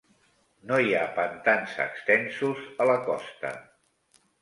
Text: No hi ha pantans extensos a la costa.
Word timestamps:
No 0.71 0.79
hi 0.85 0.95
ha 0.95 1.03
pantans 1.19 1.77
extensos 1.85 2.67
a 2.87 2.91
la 2.93 2.99
costa. 3.11 3.57